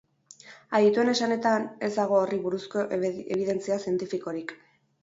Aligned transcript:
Adituen 0.77 1.11
esanetan 1.11 1.67
ez 1.89 1.91
dago 1.99 2.17
horri 2.23 2.41
buruzko 2.47 2.87
ebidentzia 3.05 3.81
zientifikorik. 3.87 4.61